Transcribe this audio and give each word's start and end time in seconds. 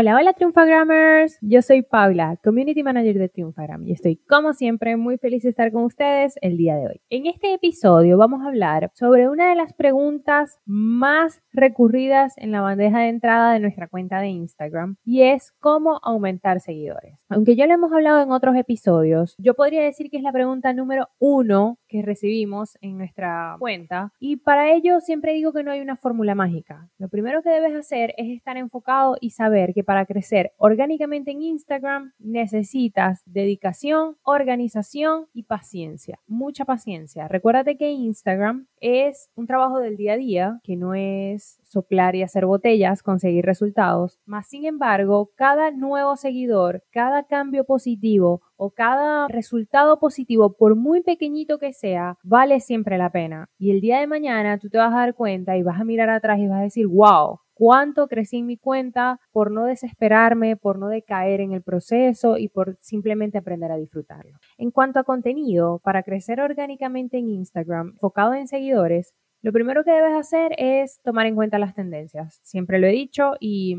Hola, 0.00 0.14
hola 0.14 0.32
Triunfagrammers. 0.32 1.38
Yo 1.40 1.60
soy 1.60 1.82
Paula, 1.82 2.36
Community 2.44 2.84
Manager 2.84 3.18
de 3.18 3.28
Triunfagram 3.28 3.84
y 3.84 3.90
estoy 3.90 4.14
como 4.28 4.52
siempre 4.52 4.96
muy 4.96 5.18
feliz 5.18 5.42
de 5.42 5.48
estar 5.48 5.72
con 5.72 5.82
ustedes 5.82 6.34
el 6.40 6.56
día 6.56 6.76
de 6.76 6.86
hoy. 6.86 7.00
En 7.10 7.26
este 7.26 7.52
episodio 7.52 8.16
vamos 8.16 8.42
a 8.42 8.46
hablar 8.46 8.92
sobre 8.94 9.28
una 9.28 9.48
de 9.48 9.56
las 9.56 9.72
preguntas 9.72 10.60
más 10.66 11.42
recurridas 11.52 12.34
en 12.36 12.52
la 12.52 12.60
bandeja 12.60 13.00
de 13.00 13.08
entrada 13.08 13.52
de 13.52 13.58
nuestra 13.58 13.88
cuenta 13.88 14.20
de 14.20 14.28
Instagram 14.28 14.98
y 15.04 15.22
es 15.22 15.50
cómo 15.58 15.98
aumentar 16.04 16.60
seguidores. 16.60 17.16
Aunque 17.28 17.56
ya 17.56 17.66
lo 17.66 17.74
hemos 17.74 17.92
hablado 17.92 18.22
en 18.22 18.30
otros 18.30 18.54
episodios, 18.54 19.34
yo 19.36 19.54
podría 19.54 19.82
decir 19.82 20.10
que 20.10 20.18
es 20.18 20.22
la 20.22 20.30
pregunta 20.30 20.72
número 20.74 21.08
uno 21.18 21.76
que 21.88 22.02
recibimos 22.02 22.78
en 22.80 22.98
nuestra 22.98 23.56
cuenta 23.58 24.12
y 24.20 24.36
para 24.36 24.72
ello 24.72 25.00
siempre 25.00 25.32
digo 25.32 25.52
que 25.52 25.62
no 25.62 25.70
hay 25.70 25.80
una 25.80 25.96
fórmula 25.96 26.34
mágica. 26.34 26.88
Lo 26.98 27.08
primero 27.08 27.42
que 27.42 27.50
debes 27.50 27.74
hacer 27.74 28.14
es 28.16 28.28
estar 28.28 28.56
enfocado 28.56 29.16
y 29.20 29.30
saber 29.30 29.74
que 29.74 29.84
para 29.84 30.06
crecer 30.06 30.52
orgánicamente 30.56 31.30
en 31.30 31.42
Instagram 31.42 32.12
necesitas 32.18 33.22
dedicación, 33.26 34.16
organización 34.22 35.26
y 35.32 35.44
paciencia. 35.44 36.18
Mucha 36.26 36.64
paciencia. 36.64 37.28
Recuérdate 37.28 37.76
que 37.76 37.90
Instagram 37.90 38.66
es 38.80 39.30
un 39.34 39.46
trabajo 39.46 39.80
del 39.80 39.96
día 39.96 40.12
a 40.12 40.16
día, 40.16 40.60
que 40.62 40.76
no 40.76 40.94
es 40.94 41.58
soplar 41.68 42.16
y 42.16 42.22
hacer 42.22 42.46
botellas, 42.46 43.02
conseguir 43.02 43.44
resultados. 43.44 44.18
Más 44.26 44.48
sin 44.48 44.64
embargo, 44.64 45.30
cada 45.36 45.70
nuevo 45.70 46.16
seguidor, 46.16 46.82
cada 46.90 47.24
cambio 47.24 47.64
positivo 47.64 48.42
o 48.56 48.70
cada 48.70 49.28
resultado 49.28 50.00
positivo, 50.00 50.56
por 50.56 50.74
muy 50.74 51.02
pequeñito 51.02 51.58
que 51.58 51.72
sea, 51.72 52.16
vale 52.22 52.60
siempre 52.60 52.98
la 52.98 53.10
pena. 53.10 53.48
Y 53.58 53.70
el 53.70 53.80
día 53.80 54.00
de 54.00 54.06
mañana 54.06 54.58
tú 54.58 54.68
te 54.68 54.78
vas 54.78 54.92
a 54.92 54.98
dar 54.98 55.14
cuenta 55.14 55.56
y 55.56 55.62
vas 55.62 55.80
a 55.80 55.84
mirar 55.84 56.10
atrás 56.10 56.38
y 56.38 56.48
vas 56.48 56.60
a 56.60 56.62
decir, 56.64 56.86
wow, 56.88 57.38
cuánto 57.58 58.06
crecí 58.06 58.38
en 58.38 58.46
mi 58.46 58.56
cuenta 58.56 59.20
por 59.32 59.50
no 59.50 59.64
desesperarme, 59.64 60.56
por 60.56 60.78
no 60.78 60.88
decaer 60.88 61.40
en 61.40 61.52
el 61.52 61.62
proceso 61.62 62.38
y 62.38 62.48
por 62.48 62.76
simplemente 62.80 63.36
aprender 63.36 63.72
a 63.72 63.76
disfrutarlo. 63.76 64.38
En 64.58 64.70
cuanto 64.70 65.00
a 65.00 65.04
contenido, 65.04 65.80
para 65.82 66.04
crecer 66.04 66.40
orgánicamente 66.40 67.18
en 67.18 67.28
Instagram, 67.28 67.88
enfocado 67.94 68.34
en 68.34 68.46
seguidores, 68.46 69.12
lo 69.40 69.52
primero 69.52 69.84
que 69.84 69.92
debes 69.92 70.14
hacer 70.14 70.52
es 70.58 71.00
tomar 71.02 71.26
en 71.26 71.34
cuenta 71.34 71.58
las 71.58 71.74
tendencias. 71.74 72.40
Siempre 72.42 72.78
lo 72.78 72.86
he 72.86 72.92
dicho 72.92 73.34
y, 73.38 73.76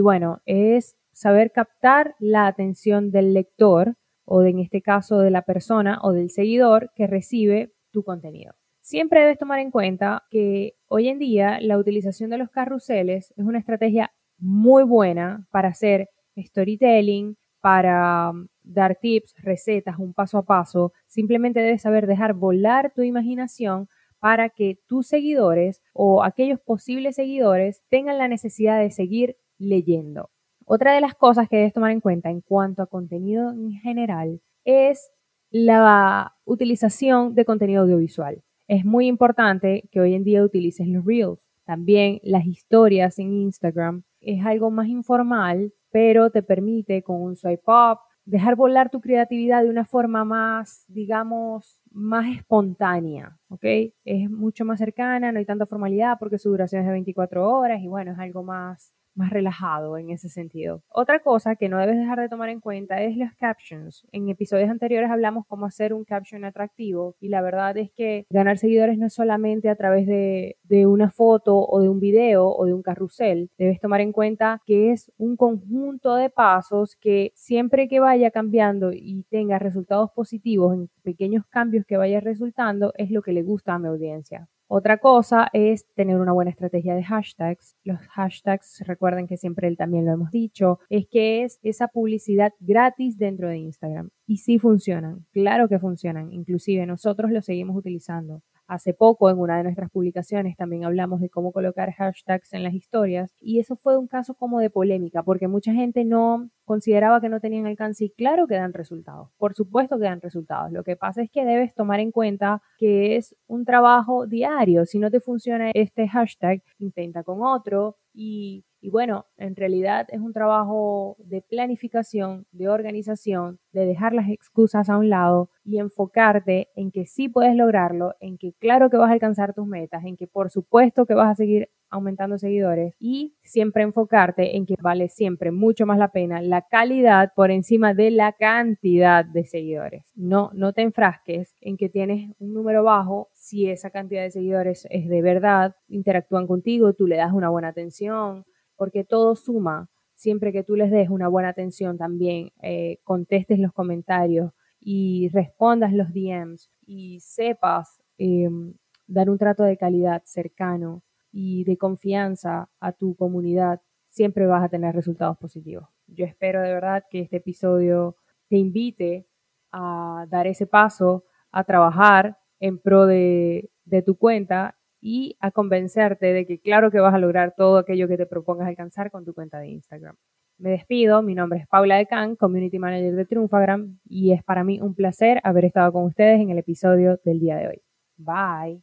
bueno, 0.00 0.40
es 0.46 0.96
saber 1.12 1.52
captar 1.52 2.14
la 2.18 2.46
atención 2.46 3.10
del 3.10 3.34
lector 3.34 3.96
o 4.24 4.42
en 4.42 4.58
este 4.58 4.80
caso 4.80 5.18
de 5.18 5.30
la 5.30 5.42
persona 5.42 5.98
o 6.02 6.12
del 6.12 6.30
seguidor 6.30 6.90
que 6.94 7.06
recibe 7.06 7.72
tu 7.90 8.02
contenido. 8.02 8.54
Siempre 8.80 9.20
debes 9.20 9.38
tomar 9.38 9.58
en 9.58 9.70
cuenta 9.70 10.24
que 10.30 10.74
hoy 10.88 11.08
en 11.08 11.18
día 11.18 11.60
la 11.60 11.78
utilización 11.78 12.30
de 12.30 12.38
los 12.38 12.50
carruseles 12.50 13.32
es 13.36 13.44
una 13.44 13.58
estrategia 13.58 14.12
muy 14.38 14.82
buena 14.82 15.46
para 15.50 15.68
hacer 15.68 16.08
storytelling, 16.36 17.36
para 17.60 18.30
um, 18.30 18.48
dar 18.62 18.96
tips, 18.96 19.34
recetas, 19.38 19.98
un 19.98 20.14
paso 20.14 20.38
a 20.38 20.44
paso. 20.44 20.92
Simplemente 21.06 21.60
debes 21.60 21.82
saber 21.82 22.06
dejar 22.06 22.34
volar 22.34 22.92
tu 22.94 23.02
imaginación 23.02 23.88
para 24.22 24.50
que 24.50 24.78
tus 24.86 25.08
seguidores 25.08 25.82
o 25.92 26.22
aquellos 26.22 26.60
posibles 26.60 27.16
seguidores 27.16 27.82
tengan 27.90 28.18
la 28.18 28.28
necesidad 28.28 28.78
de 28.78 28.92
seguir 28.92 29.36
leyendo. 29.58 30.30
Otra 30.64 30.94
de 30.94 31.00
las 31.00 31.16
cosas 31.16 31.48
que 31.48 31.56
debes 31.56 31.72
tomar 31.72 31.90
en 31.90 32.00
cuenta 32.00 32.30
en 32.30 32.40
cuanto 32.40 32.82
a 32.82 32.86
contenido 32.86 33.50
en 33.50 33.72
general 33.72 34.40
es 34.64 35.10
la 35.50 36.36
utilización 36.44 37.34
de 37.34 37.44
contenido 37.44 37.82
audiovisual. 37.82 38.44
Es 38.68 38.84
muy 38.84 39.08
importante 39.08 39.88
que 39.90 39.98
hoy 39.98 40.14
en 40.14 40.22
día 40.22 40.44
utilices 40.44 40.86
los 40.86 41.04
reels. 41.04 41.40
También 41.64 42.20
las 42.22 42.46
historias 42.46 43.18
en 43.18 43.32
Instagram 43.32 44.04
es 44.20 44.46
algo 44.46 44.70
más 44.70 44.86
informal, 44.86 45.72
pero 45.90 46.30
te 46.30 46.44
permite 46.44 47.02
con 47.02 47.20
un 47.20 47.34
swipe 47.34 47.64
up 47.66 47.98
dejar 48.24 48.54
volar 48.54 48.88
tu 48.88 49.00
creatividad 49.00 49.64
de 49.64 49.70
una 49.70 49.84
forma 49.84 50.24
más, 50.24 50.84
digamos, 50.86 51.81
más 51.94 52.26
espontánea, 52.36 53.38
¿ok? 53.48 53.64
Es 54.04 54.30
mucho 54.30 54.64
más 54.64 54.78
cercana, 54.78 55.32
no 55.32 55.38
hay 55.38 55.44
tanta 55.44 55.66
formalidad 55.66 56.16
porque 56.18 56.38
su 56.38 56.50
duración 56.50 56.82
es 56.82 56.86
de 56.86 56.92
24 56.92 57.48
horas 57.48 57.80
y 57.82 57.88
bueno, 57.88 58.12
es 58.12 58.18
algo 58.18 58.42
más 58.42 58.92
más 59.14 59.30
relajado 59.30 59.98
en 59.98 60.10
ese 60.10 60.28
sentido. 60.28 60.82
Otra 60.88 61.20
cosa 61.20 61.56
que 61.56 61.68
no 61.68 61.78
debes 61.78 61.96
dejar 61.96 62.20
de 62.20 62.28
tomar 62.28 62.48
en 62.48 62.60
cuenta 62.60 63.02
es 63.02 63.16
los 63.16 63.32
captions. 63.34 64.06
En 64.12 64.28
episodios 64.28 64.70
anteriores 64.70 65.10
hablamos 65.10 65.46
cómo 65.46 65.66
hacer 65.66 65.92
un 65.92 66.04
caption 66.04 66.44
atractivo 66.44 67.16
y 67.20 67.28
la 67.28 67.42
verdad 67.42 67.76
es 67.76 67.90
que 67.92 68.26
ganar 68.30 68.58
seguidores 68.58 68.98
no 68.98 69.06
es 69.06 69.14
solamente 69.14 69.68
a 69.68 69.76
través 69.76 70.06
de, 70.06 70.56
una 70.86 71.10
foto 71.10 71.58
o 71.58 71.80
de 71.80 71.88
un 71.88 72.00
video 72.00 72.48
o 72.48 72.64
de 72.64 72.72
un 72.72 72.82
carrusel. 72.82 73.50
Debes 73.58 73.78
tomar 73.78 74.00
en 74.00 74.12
cuenta 74.12 74.60
que 74.66 74.90
es 74.90 75.12
un 75.18 75.36
conjunto 75.36 76.14
de 76.16 76.30
pasos 76.30 76.96
que 76.96 77.32
siempre 77.34 77.88
que 77.88 78.00
vaya 78.00 78.30
cambiando 78.30 78.92
y 78.92 79.24
tenga 79.30 79.58
resultados 79.58 80.10
positivos 80.12 80.74
en 80.74 80.88
pequeños 81.02 81.44
cambios 81.46 81.84
que 81.84 81.98
vaya 81.98 82.20
resultando 82.20 82.92
es 82.96 83.10
lo 83.10 83.22
que 83.22 83.32
le 83.32 83.42
gusta 83.42 83.74
a 83.74 83.78
mi 83.78 83.88
audiencia. 83.88 84.48
Otra 84.74 84.96
cosa 84.96 85.50
es 85.52 85.86
tener 85.96 86.18
una 86.18 86.32
buena 86.32 86.50
estrategia 86.50 86.94
de 86.94 87.04
hashtags. 87.04 87.76
Los 87.84 88.00
hashtags, 88.08 88.82
recuerden 88.86 89.26
que 89.26 89.36
siempre 89.36 89.68
él 89.68 89.76
también 89.76 90.06
lo 90.06 90.12
hemos 90.12 90.30
dicho, 90.30 90.78
es 90.88 91.06
que 91.10 91.44
es 91.44 91.58
esa 91.62 91.88
publicidad 91.88 92.54
gratis 92.58 93.18
dentro 93.18 93.50
de 93.50 93.58
Instagram. 93.58 94.08
Y 94.26 94.38
sí 94.38 94.58
funcionan, 94.58 95.26
claro 95.30 95.68
que 95.68 95.78
funcionan, 95.78 96.32
inclusive 96.32 96.86
nosotros 96.86 97.30
lo 97.30 97.42
seguimos 97.42 97.76
utilizando. 97.76 98.40
Hace 98.72 98.94
poco, 98.94 99.28
en 99.28 99.38
una 99.38 99.58
de 99.58 99.64
nuestras 99.64 99.90
publicaciones, 99.90 100.56
también 100.56 100.86
hablamos 100.86 101.20
de 101.20 101.28
cómo 101.28 101.52
colocar 101.52 101.92
hashtags 101.92 102.54
en 102.54 102.62
las 102.62 102.72
historias 102.72 103.36
y 103.38 103.60
eso 103.60 103.76
fue 103.76 103.98
un 103.98 104.06
caso 104.06 104.32
como 104.32 104.60
de 104.60 104.70
polémica 104.70 105.22
porque 105.22 105.46
mucha 105.46 105.74
gente 105.74 106.06
no 106.06 106.48
consideraba 106.64 107.20
que 107.20 107.28
no 107.28 107.38
tenían 107.38 107.66
alcance 107.66 108.06
y 108.06 108.10
claro 108.12 108.46
que 108.46 108.54
dan 108.54 108.72
resultados, 108.72 109.28
por 109.36 109.52
supuesto 109.52 109.98
que 109.98 110.04
dan 110.04 110.22
resultados. 110.22 110.72
Lo 110.72 110.84
que 110.84 110.96
pasa 110.96 111.20
es 111.20 111.30
que 111.30 111.44
debes 111.44 111.74
tomar 111.74 112.00
en 112.00 112.12
cuenta 112.12 112.62
que 112.78 113.16
es 113.16 113.36
un 113.46 113.66
trabajo 113.66 114.26
diario. 114.26 114.86
Si 114.86 114.98
no 114.98 115.10
te 115.10 115.20
funciona 115.20 115.70
este 115.74 116.08
hashtag, 116.08 116.62
intenta 116.78 117.24
con 117.24 117.42
otro 117.42 117.98
y 118.14 118.64
y 118.82 118.90
bueno, 118.90 119.26
en 119.36 119.54
realidad 119.54 120.08
es 120.10 120.18
un 120.20 120.32
trabajo 120.32 121.16
de 121.20 121.40
planificación, 121.40 122.46
de 122.50 122.68
organización, 122.68 123.60
de 123.72 123.86
dejar 123.86 124.12
las 124.12 124.28
excusas 124.28 124.90
a 124.90 124.98
un 124.98 125.08
lado 125.08 125.50
y 125.64 125.78
enfocarte 125.78 126.68
en 126.74 126.90
que 126.90 127.06
sí 127.06 127.28
puedes 127.28 127.54
lograrlo, 127.54 128.14
en 128.18 128.38
que 128.38 128.54
claro 128.58 128.90
que 128.90 128.96
vas 128.96 129.10
a 129.10 129.12
alcanzar 129.12 129.54
tus 129.54 129.68
metas, 129.68 130.04
en 130.04 130.16
que 130.16 130.26
por 130.26 130.50
supuesto 130.50 131.06
que 131.06 131.14
vas 131.14 131.30
a 131.30 131.36
seguir 131.36 131.70
aumentando 131.90 132.38
seguidores 132.38 132.94
y 132.98 133.36
siempre 133.44 133.84
enfocarte 133.84 134.56
en 134.56 134.66
que 134.66 134.74
vale 134.80 135.08
siempre 135.08 135.52
mucho 135.52 135.86
más 135.86 135.98
la 135.98 136.10
pena 136.10 136.40
la 136.42 136.62
calidad 136.62 137.32
por 137.36 137.52
encima 137.52 137.94
de 137.94 138.10
la 138.10 138.32
cantidad 138.32 139.24
de 139.24 139.44
seguidores. 139.44 140.10
No, 140.16 140.50
no 140.54 140.72
te 140.72 140.82
enfrasques 140.82 141.54
en 141.60 141.76
que 141.76 141.88
tienes 141.88 142.30
un 142.40 142.52
número 142.52 142.82
bajo 142.82 143.28
si 143.32 143.70
esa 143.70 143.90
cantidad 143.90 144.22
de 144.22 144.30
seguidores 144.32 144.88
es 144.90 145.08
de 145.08 145.22
verdad, 145.22 145.76
interactúan 145.86 146.48
contigo, 146.48 146.94
tú 146.94 147.06
le 147.06 147.16
das 147.16 147.32
una 147.32 147.50
buena 147.50 147.68
atención, 147.68 148.44
porque 148.76 149.04
todo 149.04 149.36
suma. 149.36 149.88
Siempre 150.14 150.52
que 150.52 150.62
tú 150.62 150.76
les 150.76 150.90
des 150.90 151.08
una 151.10 151.28
buena 151.28 151.48
atención 151.48 151.98
también, 151.98 152.52
eh, 152.62 152.98
contestes 153.04 153.58
los 153.58 153.72
comentarios 153.72 154.52
y 154.80 155.28
respondas 155.32 155.92
los 155.92 156.12
DMs 156.12 156.70
y 156.86 157.20
sepas 157.20 158.00
em, 158.18 158.74
dar 159.06 159.30
un 159.30 159.38
trato 159.38 159.62
de 159.64 159.76
calidad 159.76 160.22
cercano 160.24 161.02
y 161.32 161.64
de 161.64 161.76
confianza 161.76 162.68
a 162.80 162.92
tu 162.92 163.16
comunidad, 163.16 163.80
siempre 164.10 164.46
vas 164.46 164.62
a 164.64 164.68
tener 164.68 164.94
resultados 164.94 165.38
positivos. 165.38 165.88
Yo 166.06 166.24
espero 166.26 166.60
de 166.60 166.72
verdad 166.74 167.04
que 167.10 167.20
este 167.20 167.38
episodio 167.38 168.16
te 168.48 168.56
invite 168.56 169.26
a 169.72 170.26
dar 170.28 170.46
ese 170.46 170.66
paso, 170.66 171.24
a 171.50 171.64
trabajar 171.64 172.38
en 172.60 172.78
pro 172.78 173.06
de, 173.06 173.70
de 173.84 174.02
tu 174.02 174.16
cuenta 174.16 174.76
y 175.02 175.36
a 175.40 175.50
convencerte 175.50 176.32
de 176.32 176.46
que 176.46 176.60
claro 176.60 176.90
que 176.90 177.00
vas 177.00 177.12
a 177.12 177.18
lograr 177.18 177.54
todo 177.56 177.76
aquello 177.76 178.06
que 178.08 178.16
te 178.16 178.24
propongas 178.24 178.68
alcanzar 178.68 179.10
con 179.10 179.24
tu 179.24 179.34
cuenta 179.34 179.58
de 179.58 179.66
Instagram. 179.68 180.14
Me 180.58 180.70
despido, 180.70 181.22
mi 181.22 181.34
nombre 181.34 181.58
es 181.58 181.66
Paula 181.66 181.96
de 181.96 182.06
Can, 182.06 182.36
Community 182.36 182.78
Manager 182.78 183.16
de 183.16 183.24
Triunfagram, 183.24 183.98
y 184.08 184.32
es 184.32 184.44
para 184.44 184.62
mí 184.62 184.80
un 184.80 184.94
placer 184.94 185.40
haber 185.42 185.64
estado 185.64 185.92
con 185.92 186.04
ustedes 186.04 186.40
en 186.40 186.50
el 186.50 186.58
episodio 186.58 187.18
del 187.24 187.40
día 187.40 187.56
de 187.56 187.68
hoy. 187.68 187.82
Bye. 188.16 188.80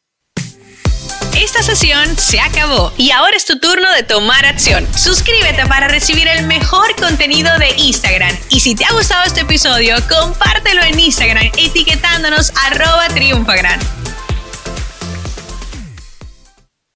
Esta 1.42 1.64
sesión 1.64 2.06
se 2.18 2.38
acabó 2.42 2.92
y 2.98 3.12
ahora 3.12 3.38
es 3.38 3.46
tu 3.46 3.58
turno 3.60 3.90
de 3.94 4.04
tomar 4.04 4.46
acción. 4.46 4.86
Suscríbete 4.94 5.66
para 5.68 5.88
recibir 5.88 6.28
el 6.28 6.46
mejor 6.48 6.94
contenido 6.98 7.50
de 7.60 7.70
Instagram. 7.78 8.36
Y 8.50 8.60
si 8.60 8.76
te 8.76 8.84
ha 8.84 8.92
gustado 8.92 9.24
este 9.26 9.42
episodio, 9.42 9.96
compártelo 10.10 10.82
en 10.84 11.00
Instagram 11.00 11.46
etiquetándonos 11.58 12.52
arroba. 12.68 13.08